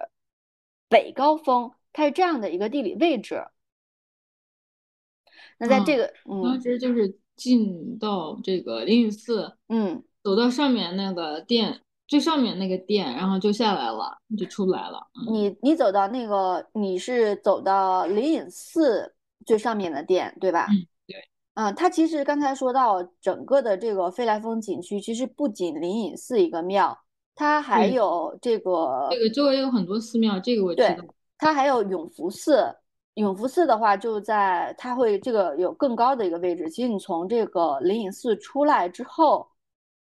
[0.88, 3.44] 北高峰，它是这样的一个地理位置。
[5.58, 7.18] 那在这个，嗯，当时就是。
[7.40, 15.00] 进到这个灵隐寺，嗯，走到上面那个店最上面那个店，然后就下来了，就出不来了。
[15.30, 19.14] 你你走到那个，你是走到灵隐寺
[19.46, 20.66] 最上面的店，对吧？
[20.70, 20.74] 嗯，
[21.06, 21.16] 对。
[21.54, 26.98] 嗯，它其实刚才说到整个的这个飞来峰景区，其实不仅灵隐寺一个庙，
[27.36, 30.96] 它还有这个这个周围有很多寺庙，这个我知道。
[31.38, 32.74] 它还有永福寺。
[33.14, 36.68] 永福寺的话，就在它会这个有更高的一个位置。
[36.70, 39.46] 其实你从这个灵隐寺出来之后，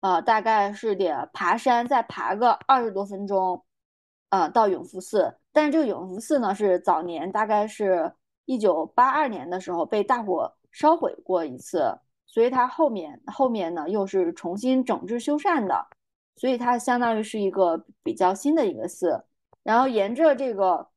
[0.02, 3.64] 呃，大概是得爬山，再爬个二十多分钟，
[4.30, 5.38] 呃，到永福寺。
[5.52, 8.14] 但是这个永福寺呢，是早年大概是
[8.46, 15.88] 一九八二年的时候被大火烧毁过一次，所以它后面后面呢又是重新整治修缮的，
[16.36, 19.26] 所以它相当于是一个比较新的一个寺。
[19.64, 20.90] 然后沿着这个。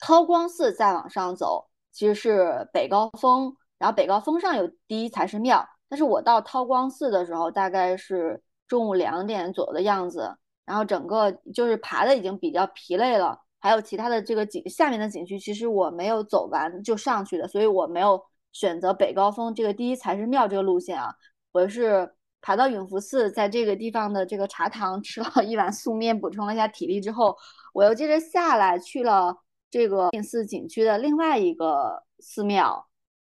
[0.00, 5.66] 韬光寺再往上走，其实是北高峰，然后北高峰上有第一财神庙。
[5.88, 13.38] 但是我到韬光寺的时候，大概是中午两点左右的样子，然后整个就是爬的已经比较疲累了。
[13.60, 18.20] 还有其他的这个景下面的景区，其实我没有走完就上去的，所以我没有
[18.52, 21.14] 选择北高峰这个第一财神庙这个路线啊。
[21.52, 27.36] 我是爬到永福寺，在这个地方的这个茶堂吃了一碗素面，补充了一下体力之后，
[27.72, 29.36] 我又接着下来去了。
[29.70, 32.86] 这个灵隐寺景区的另外一个寺庙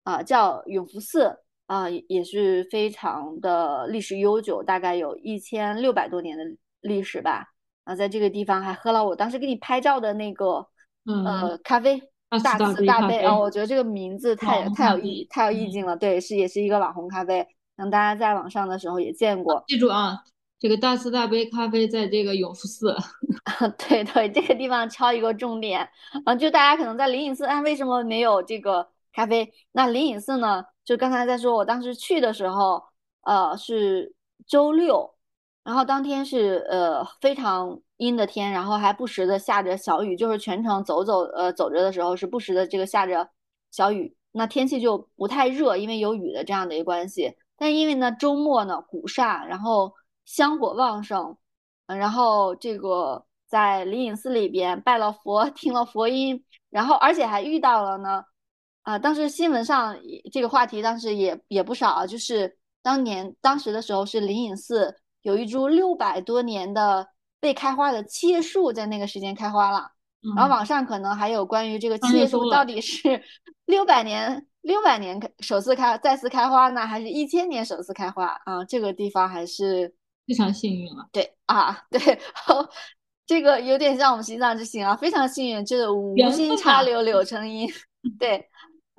[0.03, 1.38] 啊，叫永福寺
[1.69, 6.43] 啊，也是非常的历史悠久，大概有一千六百多年的
[6.82, 7.45] 历史吧。
[7.84, 10.65] 啊，在这个地方还喝了我当时给你拍照的那个
[11.05, 12.01] 呃咖啡，
[12.43, 15.95] 大慈大悲啊，我觉得这个名字太太有意太有意境了。
[15.95, 17.45] 对，是也是一个网红咖啡，
[17.77, 19.63] 等大家在网上的时候也见过。
[19.67, 20.17] 记住啊。
[20.62, 22.93] 这个大慈大悲咖啡在这个永福寺，
[23.88, 25.88] 对对，这个地方敲一个重点
[26.25, 26.36] 啊！
[26.36, 28.86] 就大家可能在灵隐寺，啊，为什么没有这个
[29.19, 29.51] 咖啡？
[29.73, 30.63] 那灵隐寺呢？
[30.86, 32.82] 就刚才在说，我当时去的时候，
[33.23, 34.15] 呃，是
[34.47, 35.13] 周六，
[35.63, 43.29] 然后当天是呃非常阴的天，然后还不时的下着小雨，就是全程走走呃走着的时候是不时的这个下着
[43.71, 47.36] 小雨，那天气就不太热，因为有雨的这样的一个关系。
[47.58, 49.93] 但因为呢周末呢古刹，然后。
[50.25, 51.38] 香火旺盛，
[51.88, 58.25] 然后这个在灵隐寺里边拜了佛， 听了佛音，然后而且还遇到了呢，
[58.83, 59.97] 啊，当时新闻上
[60.31, 67.07] 这个话题当时也也不少，就是当年当时的时候是灵隐寺有一株六百多年的
[67.41, 69.91] 未开花的七叶树在那个时间开花了，
[70.35, 73.21] 然后网上可能还有关于这个七叶树到底是
[73.65, 78.63] 六百年六百年首次开再次开花呢，还是一千年首次开花啊？
[78.65, 79.93] 这个地方还是。
[80.27, 82.19] 非常幸运了，对啊， 对，
[83.25, 87.67] 这个有点像我们心脏之行啊，非常幸运，就是无心插柳柳成荫，
[88.19, 88.47] 对，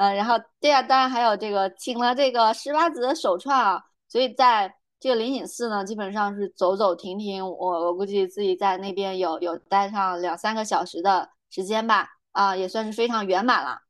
[0.01, 13.83] 嗯，然后对啊，当然还有这个请了这个十八子的首创啊，所以在这个灵隐寺呢，基本上是走走停停，我我估计自己在那边有有待上两三个小时的时间吧，啊，也算是非常圆满了。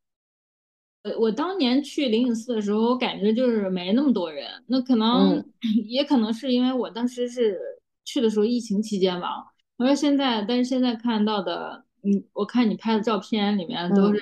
[1.04, 4.48] 呃，我当年去灵隐寺的时候，我感觉就是没那么多人。
[4.66, 5.44] 那可能
[5.86, 7.56] 也可能是因为我当时是
[8.04, 9.28] 去的时候疫情期间吧。
[9.76, 14.20] 我说现在，但是现在看到的嗯我看你拍的照片里面都是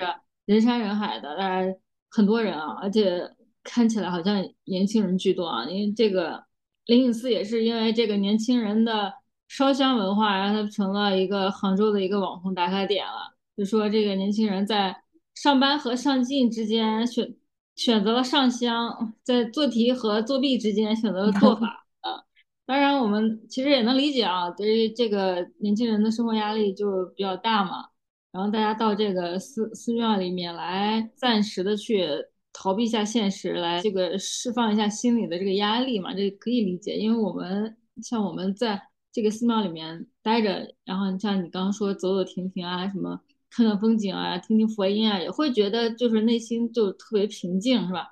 [0.49, 1.75] 人山人海的，大家
[2.09, 3.21] 很多人啊，而且
[3.63, 5.63] 看起来好像年轻人居多啊。
[5.69, 6.43] 因为这个
[6.87, 9.13] 灵隐寺也是因为这个年轻人的
[9.47, 13.37] 烧香文化，然后它成了一个杭州的一个网红打卡点了。
[13.55, 15.03] 就说这个年轻人在
[15.35, 17.35] 上班和上进之间选
[17.75, 22.23] 选择了上香，在做题和作弊之间选择了做法啊。
[22.65, 27.88] 当然，我们其实也能理解啊，对于这个年轻人的生活压力就比较大嘛。
[28.31, 32.07] 然后大家到这个寺寺庙里面来，暂时的去
[32.53, 36.95] 逃避一下现实，来这个释放一下心里的这个压力嘛，这可以理解。
[36.95, 48.07] 因为我们像我们在这个寺庙里面待着，然后像你刚刚说走走停停啊，什么看看风景啊，听听佛音啊，也会觉得就是内心就特别平静，是吧？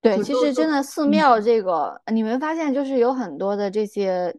[0.00, 4.34] 对，其实真的寺庙这个，你们发现就是有很多的这些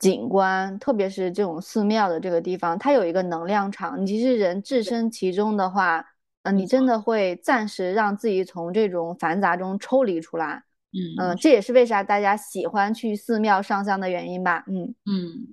[0.00, 4.02] 景观，特别是这种寺庙的这个地方，它有一个能量场。
[4.02, 6.04] 你其实人置身其中的话，
[6.42, 10.64] 嗯，你真的会暂时让自己从这种繁杂中抽离出来。
[10.92, 14.64] 嗯这也是为啥大家喜欢去寺庙上香的原因吧。
[14.66, 15.46] 嗯嗯，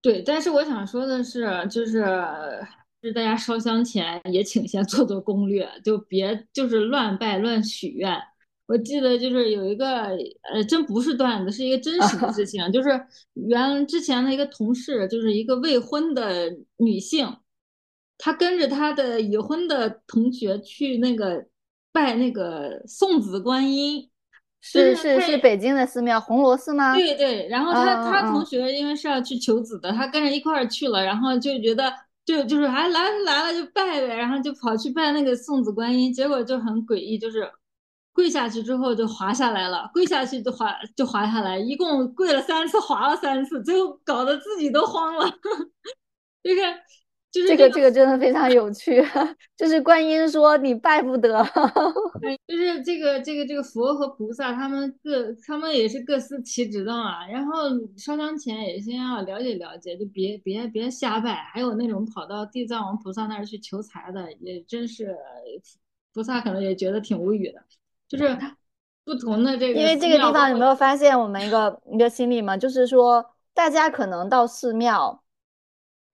[0.00, 0.20] 对。
[0.22, 2.00] 但是我想说的是，就是
[3.00, 3.08] 就。
[3.08, 8.16] 是大家烧香前也请先做做攻略，就别就是乱拜乱许愿。
[8.66, 10.16] 我记得就是有一个
[10.52, 12.88] 呃，真不是段子，是一个真实的事 情，就是
[13.34, 17.36] 原之前的一个同事，就是一个未婚的女性，
[18.16, 21.44] 她跟着她的已婚的同学去那个
[21.92, 24.08] 拜那个送子观音，
[24.60, 26.96] 是是是北京的寺庙红螺寺吗？
[26.96, 31.92] 对对，然后她她同学因为是要去求子的，她跟着一块儿去了，然后就觉得。
[32.24, 37.50] 就就是哎来来了就拜呗，然后就跑去拜那个送子观音，结果就很诡异，就是
[38.12, 45.28] 跪下去之后就滑下来了，跪下去就滑就滑下来，一共跪了三次，滑了三次，最后搞得自己都慌了，
[46.42, 46.60] 就 是。
[47.32, 49.02] 就是这个这个真的非常有趣，
[49.56, 51.42] 就是观音说你拜不得，
[52.46, 57.26] 就是这个这个这个佛和菩萨他们各他们也是各司其职的嘛。
[57.26, 61.36] 然后烧香前也先要了解了解，就别别别瞎拜。
[61.54, 65.16] 还有那种跑到地藏王菩萨那儿去求财的，也真是
[66.12, 67.64] 菩萨可能也觉得挺无语的。
[68.12, 68.38] 就是
[69.04, 72.56] 不同的这个，因为这个地方有没有发现我们一个一个心理嘛？
[72.56, 75.18] 就是说大家可能到寺庙。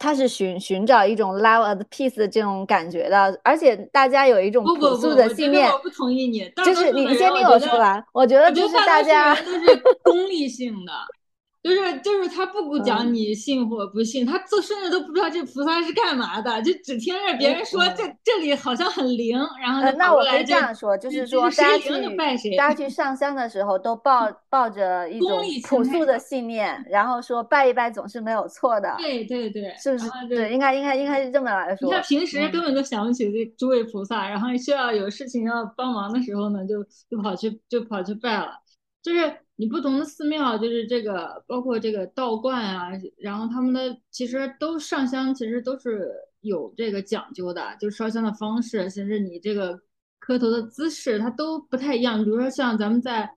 [0.01, 5.69] 他是寻寻找一种 love and peace 的这种感觉的，而且大家有一种朴素的信念。
[5.69, 8.01] 我不同意你，就是你先听我说完。
[8.13, 10.93] 我觉得就是大家都是功利性的。
[11.61, 28.95] 就是就是他不讲你信或不信，他都甚至都不知道这菩萨是干嘛的，就只听着别人说这这里好像很灵，然后那我可以这样说，就是说大家去大家去上香的时候都抱抱着一种朴素的信念，然后说拜一拜总是没有错的。
[28.97, 30.09] 对对对，是不是？
[30.29, 31.89] 对，应该应该应该是这么来说。
[31.89, 38.53] 你看平时根本都想不起这诸位菩萨，然后需要有事情要帮忙的时候呢，就就跑去就跑去拜了，
[39.03, 39.37] 就是。
[39.61, 49.77] 你不同的寺庙，就是这个，包括这个道观啊，然后他们的其实都上香，其实都是有这个讲究的，就烧香的方式，甚至你这个
[50.21, 52.23] 磕头的姿势，它都不太一样。
[52.23, 53.29] 比如说像咱们在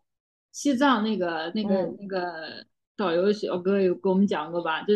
[0.52, 2.64] 西藏那个那个那个
[2.96, 4.84] 导游小哥有给我们讲过吧？
[4.84, 4.94] 就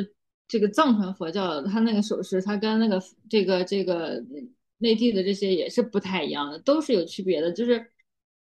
[0.48, 4.24] 这个藏传佛教，他那个手势，他跟那个这个这个
[4.78, 7.84] 内地的这些也是不太一样的，都是有区别的，就是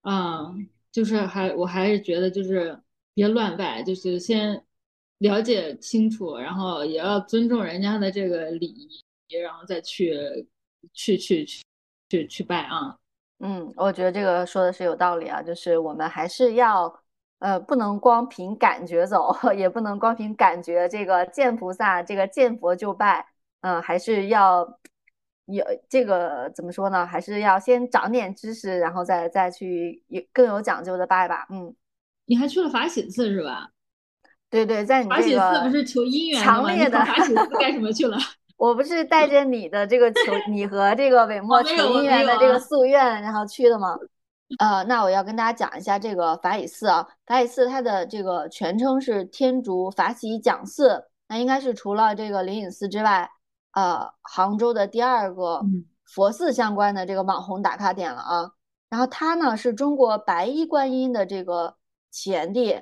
[0.04, 0.70] 嗯。
[0.92, 2.80] 就是还我还是觉得就是
[3.14, 4.64] 别乱拜，就是先
[5.20, 10.18] 了解清楚，然后也要尊重人家的这个礼仪，然后再去
[10.94, 11.64] 去去去
[12.10, 12.98] 去去拜啊。
[13.40, 17.02] 嗯，我觉得这个说的是有道理啊，就是我们还是要
[17.40, 23.26] 呃不能光凭感觉走， 也不能光凭感觉这个见菩萨这个见佛就拜，
[23.62, 24.80] 嗯，还是要。
[25.50, 27.06] 有这个怎么说呢？
[27.06, 31.48] 还是要先长点知识，然后再再去有更有讲究的拜吧。
[31.50, 31.74] 嗯，
[32.26, 33.70] 你还去了法喜寺是吧？
[34.50, 38.18] 对对，在你这个法喜寺不是求姻缘强烈的法喜寺干什么去了？
[38.58, 43.98] 我不是带着你的这个求你和这个韦墨求姻缘的这个夙愿，然后去的吗？
[44.60, 47.08] 呃，那我要跟大家讲一下这个法喜寺啊。
[47.26, 53.30] 法喜寺它的这个全称是天竺法喜讲寺，那应该是除了这个灵隐寺之外。
[53.72, 55.62] 呃，杭州的第二个
[56.06, 58.52] 佛寺相关的这个网红打卡点了啊。
[58.90, 61.78] 然后它呢是中国白衣观音的这个
[62.10, 62.82] 起源地，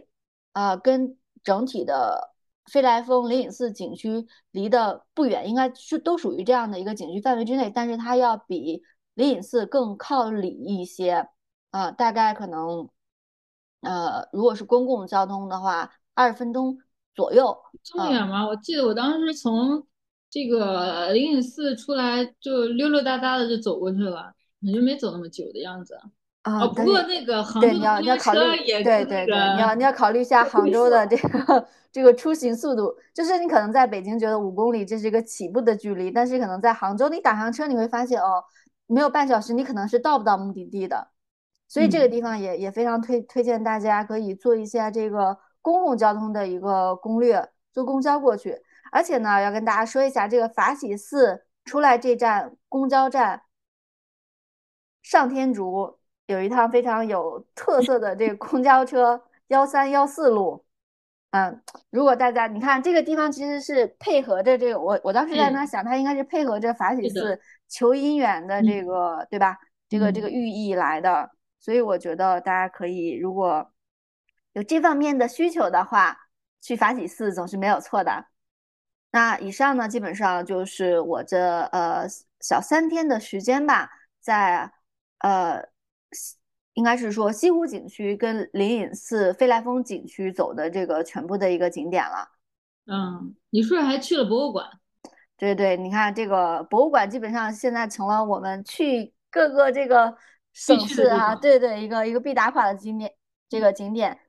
[0.54, 2.34] 啊，跟整体的
[2.72, 7.70] 飞来峰灵隐寺景区离得不远，应该是都属于这样的一个景区范围之内。
[7.70, 8.82] 但是它要比
[9.14, 11.28] 灵隐寺更靠里一些，
[11.72, 12.88] 啊，大概可能，
[13.82, 16.78] 呃，如果是公共交通的话，二十分钟
[17.14, 17.58] 左右。
[17.84, 18.48] 这么远吗？
[18.48, 19.86] 我记得我当时从。
[20.30, 25.98] 这个灵隐寺出来就溜溜达达的就走过去了，感觉没走那么久的样子。
[26.44, 38.44] 啊，哦，不过那个杭对，州你要的公交车你要考虑，也对对对，你要你要考虑一下 杭州的这个这个出行速度，就是你可能在北京觉得五公里这是一个起步的距离，但是可能在杭州你打上车你会发现哦，
[38.86, 41.10] 没有半小时你可能是到不到目的地的，
[41.68, 42.12] 所以这个嗯。
[42.12, 48.62] 地方也也非常推推荐大家可以做一下这个公共交通的一个攻略，坐公交过去，
[48.98, 53.44] 而且呢要跟大家说一下这个法喜寺出来这站公交站。
[55.04, 60.66] 上天竺有一趟非常有特色的这个公交车幺三幺四路，
[61.30, 67.40] 嗯，如果大家你看这个地方其实是配合着这个，我我当时在那想，它应该是配合着法喜寺
[67.70, 69.58] 求姻缘的这嗯个，对吧？
[69.88, 71.30] 这个这个嗯寓意来的，
[71.60, 73.72] 所以我觉得大家可以如果
[74.54, 76.18] 有这方面的需求的话，
[76.60, 78.26] 去法喜寺总是没有错的。
[79.18, 81.40] 那以上呢，基本上就是我这
[81.72, 82.08] 呃
[82.40, 83.90] 小三天的时间吧，
[84.20, 84.72] 在
[85.22, 85.60] 呃
[86.12, 86.36] 西
[86.76, 92.30] 应该是说西湖景区跟灵隐寺、飞来峰景区走的这个全部的一个景点了。
[92.86, 94.70] 嗯，你是不是还去了博物馆？
[95.36, 100.16] 对对，你看这个博物馆基本上现在成了我们去各个这个
[100.54, 103.12] 省市啊，对对，一个一个必打卡的景点，
[103.50, 104.20] 这个景点。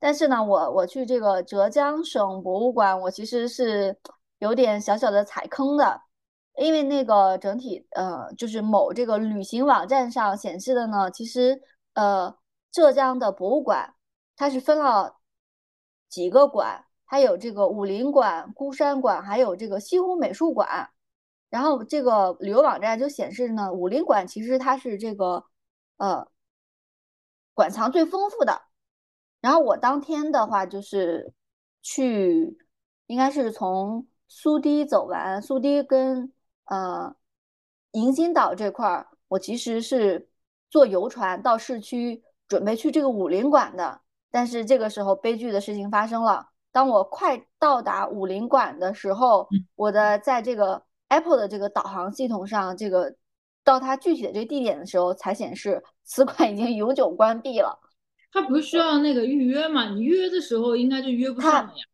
[0.00, 3.96] 但是呢，我我去这个浙江省博物馆，我其实是
[4.42, 6.02] 有点小小的踩坑的，
[6.56, 11.62] 因为那个整体呃，就是某这个旅行网站上显示的呢，其实
[11.94, 12.36] 呃，
[12.72, 13.94] 浙江的博物馆
[14.34, 15.20] 它是分了
[16.08, 20.90] 几个馆，它有这个武林馆、孤山馆，还有这个西湖美术馆。
[21.48, 25.44] 然后这个旅游网站就显示呢，武林馆其实它是这个
[25.98, 26.26] 呃
[27.54, 28.62] 馆藏最丰富的。
[29.40, 31.32] 然后我当天的话就是
[31.80, 32.58] 去，
[33.06, 36.32] 应该是从苏堤走完，苏堤跟
[36.64, 37.14] 呃
[37.90, 40.30] 迎新岛这块儿，我其实是
[40.70, 44.00] 坐游船到市区，准备去这个武林馆的。
[44.30, 46.48] 但是这个时候悲剧的事情发生了。
[46.72, 53.14] 当我快到达武林馆的时候，嗯我的在这个 Apple 的这个导航系统上，这个
[53.62, 57.78] 到它具体的这个地点的时候，才显示此馆已经永久关闭了。
[58.32, 59.90] 它不是需要那个预约吗？
[59.90, 61.84] 你预约的时候应该就约不上了呀。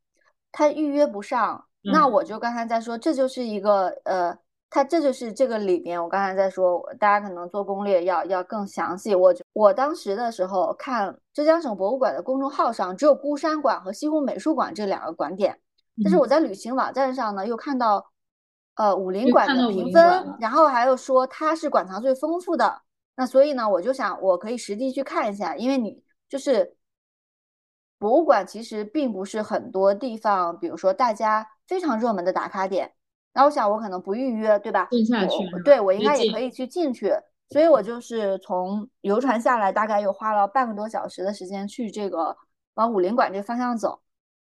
[0.52, 2.12] 它预约不上，那嗯。
[2.12, 4.36] 我就刚才在说，这就是一个呃，
[4.70, 9.14] 它这就是这个里面，我刚才在说，大家可能做攻略要要更详细。
[9.14, 15.58] 我觉我当时的时候看浙江省博物馆的公众号上，只有孤山馆和西湖美术馆这两个馆点，
[16.02, 16.20] 但是嗯。
[16.20, 18.10] 我在旅行网站上呢，又看到
[18.76, 22.82] 呃武林馆的评分，然后还有说它是馆藏最丰富的，
[23.16, 26.76] 那所以呢，我就想我可以实地去看一下，因为你就是
[27.98, 32.92] 博物馆其实并不是很多地方，比如说大家非常热门的打卡点。
[33.32, 34.88] 然后我想我可能不预约，对吧？
[35.62, 37.12] 对我应该也可以去进去，
[37.50, 42.36] 所以我就是从游船下来，大概又花了半个多小时的时间去这个
[42.74, 44.00] 往武林馆这个方向走。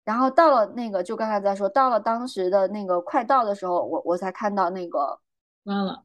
[0.06, 5.20] 然后到了那个，就刚才在说，到了当时的那个快到的时候，我我才看到那个
[5.64, 6.04] 关了，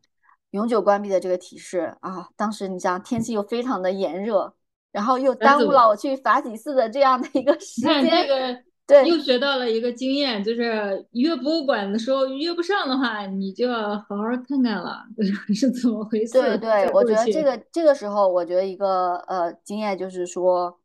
[0.50, 2.28] 永久关闭的这个提示啊。
[2.36, 4.54] 当时你想天气又非常的炎热，
[4.92, 8.26] 然后又耽误了我去法喜寺的这样的一个时你看这间。
[8.26, 15.02] 个对又学到了一个经验，就是约博物馆的时候约不上的话，你就要好好看看了，
[15.54, 16.32] 是怎么回事？
[16.32, 20.78] 对对，我觉得这个这个时候，我觉得一个呃经验就是说，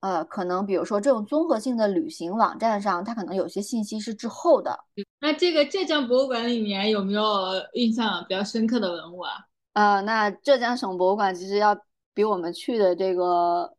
[0.00, 4.78] 呃，可能比如说这种综合性的旅行网站上，它可能有些信息是滞后的。
[5.20, 7.24] 那这个浙江博物馆里面有没有
[7.72, 9.32] 印象比较深刻的文物啊？
[9.72, 11.74] 呃，那浙江省博物馆其实要
[12.12, 13.74] 比我们去的这个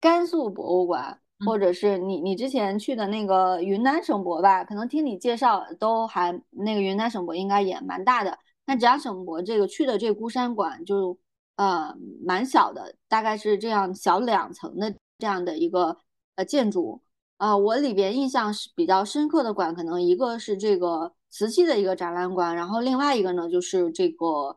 [0.00, 8.38] 甘肃博物馆，或者是你你之前去的那个云南省博吧，可能听你介绍都还那个云南省博应该也蛮大的。
[8.66, 11.18] 那浙江省博这个去的这孤山馆就
[11.56, 15.96] 呃蛮小的，大概是这样小两层的这样的一个
[16.36, 17.02] 呃建筑。
[17.36, 24.56] 啊，我里边印象是比较深刻的馆，可能一个是这个瓷器的一个展览馆，然后另外一个呢就是这个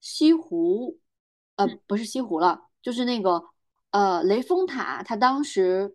[0.00, 0.98] 西湖，
[1.56, 3.42] 呃，不是西湖了，就是那个
[3.90, 5.94] 呃雷峰塔，它当时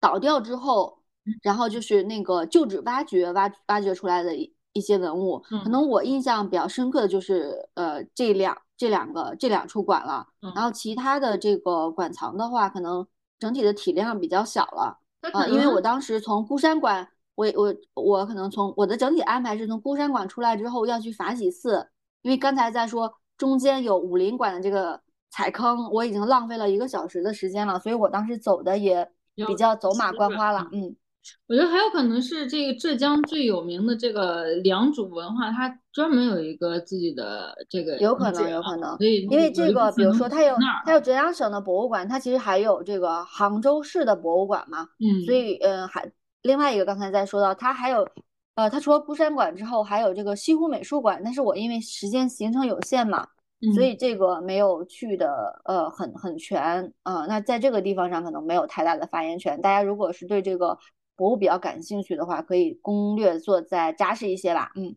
[0.00, 0.98] 倒掉之后，
[1.42, 5.70] 然后就是那个旧址挖掘挖挖掘出来的一一些文物，可嗯。
[5.70, 10.52] 能我印象比较深刻的就是呃这两这两个这两处馆了，嗯。
[10.54, 13.06] 然后其他的这个馆藏的话，可能
[13.38, 14.98] 整体的体量比较小了。
[15.20, 21.86] 啊，它可因为我当时从孤山馆，我我我可能从我的整体安排是从孤山馆出来之后要去法喜寺，
[22.22, 29.06] 因为刚才在说中间有武林馆的这个踩坑，我已经浪费了一个小时的时间了，所以我当时走的也
[29.46, 30.96] 比比较较走马观花了，嗯。
[31.46, 38.96] 我觉得还有可能是这个浙江最有名的这个良渚文化，它专门有一个自己的这个有可能，有可能，
[39.28, 46.10] 因为这个，比如说它有它有浙江省的博物馆，它其实还有这个杭州市的博物馆嘛，嗯，所以呃还
[46.40, 48.08] 另外一个刚才在说到，它还有
[48.54, 53.28] 呃它除了孤山馆之后，还有这个西湖美术馆，但是我因为时间行程有限嘛，
[53.74, 59.60] 所嗯以这个没有去的呃很很全，呃那在这个地方上可能没有太大的发言权。
[59.60, 60.78] 大家如果是对这个
[61.14, 64.96] 博物比较感兴趣的话，可以攻略做再扎实一些吧，嗯。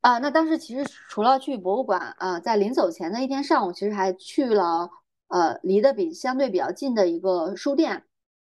[0.00, 4.90] 啊，那当时其实除了去博物馆，呃，在临走前的一天上午，其实还去了
[5.28, 8.04] 呃离得比相对比较近的一个书店，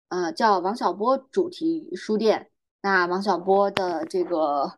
[0.08, 2.50] 呃，叫王小波主题书店。
[2.80, 4.72] 那王小波的这个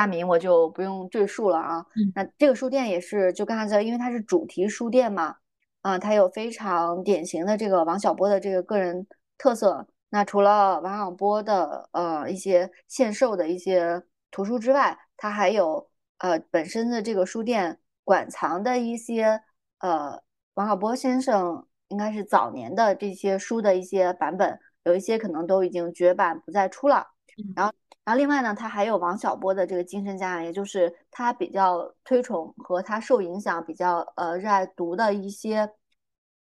[0.00, 1.84] 大名我就不用赘述了啊。
[1.94, 5.36] 嗯那这个书店也是就刚才在，因为它是主题书店嘛，
[5.82, 9.86] 啊、它有非常典型的这个王小波的这个个人特色。
[10.08, 15.86] 那除了王小波的呃一些现售的一些图书之外，它还有
[16.16, 19.38] 呃本身的这个书店馆藏的一些
[19.80, 20.18] 呃
[20.54, 27.06] 王小波先生应该是早年的这些书的一些版本，有一些可能都已经绝版不再出了。
[27.54, 27.72] 然后，
[28.04, 35.70] 然后另外呢，他还有王小波的这个精神家养，也就是他比较推崇和他受影响比较呃热爱读的一些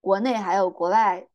[0.00, 1.26] 国内还有国外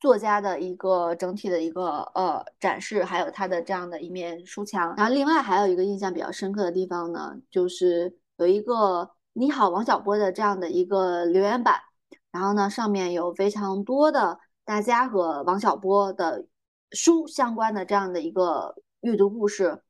[0.00, 4.94] 作家的一个整体的一个呃展示，还有他的这样的一面书墙。
[4.96, 11.80] 然后另外还有一个印象比较深刻的地方呢，就是有一个“你好，王小波”的这样的一个留言板，
[12.30, 16.44] 然后呢上面有非常多的大家和王小波的
[16.90, 18.74] 书相关的这样的一个
[19.04, 19.82] 阅读故事。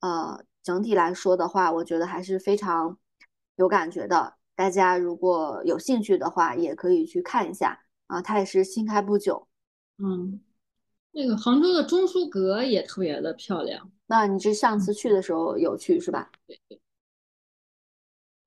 [0.00, 2.98] 呃，整体来说的话，我觉得还是非常
[3.56, 4.34] 有感觉的。
[4.54, 9.48] 大家如果有兴趣的话，也可以去看一下啊，它也是新开不久。
[9.96, 10.38] 嗯，
[11.12, 13.90] 那个杭州的中书阁也特别的漂亮。
[14.06, 16.30] 那你是上次去的时候有去是吧？
[16.46, 16.78] 对对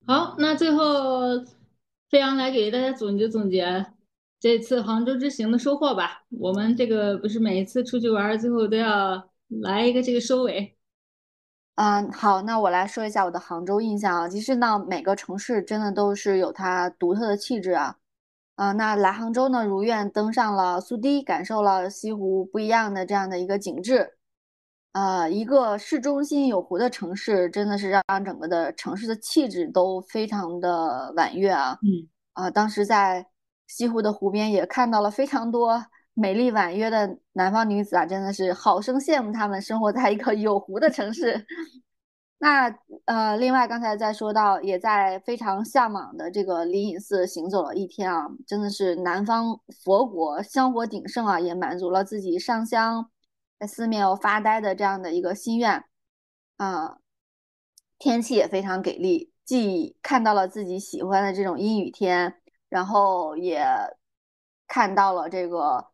[0.05, 1.39] 好，那最后
[2.09, 3.87] 飞扬来给大家总结总结
[4.39, 6.23] 这次杭州之行的收获吧。
[6.29, 10.77] 我们这个不是每一次出去玩儿，最后都要来一个这个收尾。
[11.75, 14.29] 嗯，好，那我来说一下我的杭州印象啊。
[14.29, 17.97] 其实呢，每个城市真的都是有它独特的气质啊。
[18.55, 24.17] 啊，那来杭州呢，如愿登上了苏堤，感受了西湖不一样的这样的一个景致。
[24.93, 31.79] 呃，一个市中心有湖的城市，真的是让整个的城市的气质都非常的婉约啊。
[31.81, 33.25] 嗯，啊，当时在
[33.67, 35.83] 西湖的湖边也看到了非常多
[36.13, 41.45] 美丽婉约的南方女子啊，真的是好生羡慕她们生活在一个有湖的城市。
[42.37, 53.11] 那呃，另外刚才在说到，也在非常向往的这个灵隐寺行走了一天啊，真的是南方佛国香火鼎盛啊，也满足了自己上香
[53.59, 55.83] 在寺庙发呆的这样的一个心愿
[56.57, 56.97] 啊。
[57.99, 63.63] 天气也非常给力，既看到了自己喜欢的这种阴雨天，然后也
[64.67, 65.90] 看到了这个，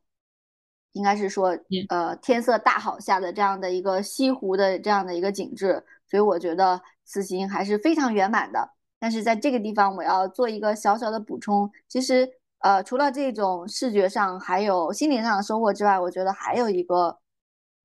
[0.98, 1.58] 应该是说，
[1.90, 8.70] 呃，天色大好下的这样的一个西湖的这样的一个景致，所以我觉得此行还是非常圆满的。
[9.00, 12.28] 但是在这个地方，我要做一个小小的补充，其实，
[12.60, 17.20] 呃，除了这种视觉上还有心灵上的收获之外，我觉得还有一个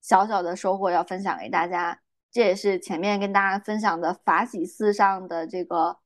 [0.01, 1.99] 小小的收获要分享给大家。
[2.31, 5.99] 这也是前面跟大家分享的法喜寺上的这个，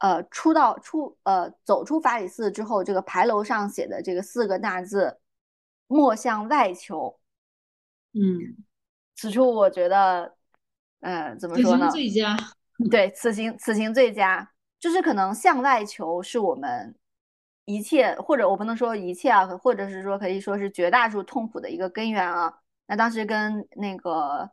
[0.00, 5.16] 呃，出到出呃走出法喜寺之后，这个牌楼上写的这个四个大字
[5.86, 7.18] “莫向外求”。
[8.14, 8.56] 嗯，
[9.14, 10.34] 此处我觉得，
[11.00, 11.90] 呃，怎么说呢？
[11.90, 12.36] 最佳。
[12.90, 16.94] 对，此行此行最佳，就是可能向外求是我们
[17.64, 22.52] 一切，或者我不能说一切啊，或者是说可以说是绝大多数痛苦的一个根源啊。
[22.86, 24.50] 那当时跟那个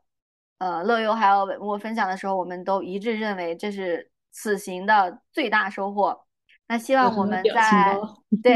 [0.58, 6.26] 呃乐优还有伟墨分享的时候，我们都一致认为这是此行的最大收获。
[6.68, 7.98] 那希望我们在
[8.42, 8.56] 对，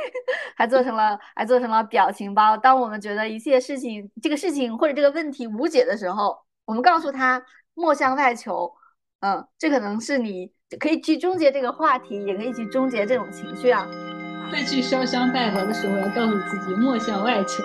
[0.56, 2.56] 还做成了还做成了表情包。
[2.56, 7.42] 当我们觉得一切事情这个事情或者这个问题无解的时候，我们告诉他
[7.74, 8.72] 莫向外求。
[9.20, 10.50] 嗯，这可能是你
[10.80, 13.86] 可以去终结这个话题，也可以去终结这种情绪啊。
[14.50, 17.62] 再去烧香拜佛的时候，要告诉自己莫向外求。